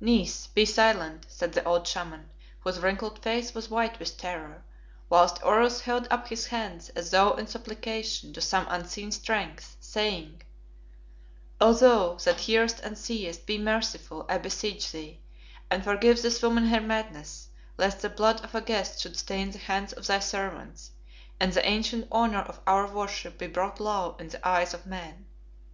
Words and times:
"Niece, 0.00 0.46
be 0.46 0.64
silent!" 0.64 1.26
said 1.28 1.52
the 1.52 1.62
old 1.64 1.86
Shaman, 1.86 2.30
whose 2.60 2.80
wrinkled 2.80 3.22
face 3.22 3.52
was 3.52 3.68
white 3.68 3.98
with 3.98 4.16
terror, 4.16 4.64
whilst 5.10 5.42
Oros 5.42 5.82
held 5.82 6.08
up 6.10 6.28
his 6.28 6.46
hands 6.46 6.88
as 6.96 7.10
though 7.10 7.32
in 7.34 7.46
supplication 7.46 8.32
to 8.32 8.40
some 8.40 8.64
unseen 8.70 9.12
Strength, 9.12 9.76
saying 9.78 10.40
"O 11.60 11.74
thou 11.74 12.14
that 12.14 12.40
hearest 12.40 12.80
and 12.80 12.96
seest, 12.96 13.44
be 13.44 13.58
merciful, 13.58 14.24
I 14.30 14.38
beseech 14.38 14.92
thee, 14.92 15.20
and 15.70 15.84
forgive 15.84 16.22
this 16.22 16.42
woman 16.42 16.68
her 16.68 16.80
madness, 16.80 17.48
lest 17.76 18.00
the 18.00 18.08
blood 18.08 18.42
of 18.44 18.54
a 18.54 18.62
guest 18.62 19.00
should 19.02 19.18
stain 19.18 19.50
the 19.50 19.58
hands 19.58 19.92
of 19.92 20.06
thy 20.06 20.20
servants, 20.20 20.92
and 21.38 21.52
the 21.52 21.68
ancient 21.68 22.10
honour 22.10 22.40
of 22.40 22.60
our 22.66 22.86
worship 22.86 23.36
be 23.36 23.46
brought 23.46 23.78
low 23.78 24.16
in 24.18 24.28
the 24.28 24.48
eyes 24.48 24.72
of 24.72 24.86
men." 24.86 25.26